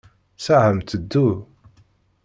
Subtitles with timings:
[0.37, 1.29] Ssaɛa-m tteddu.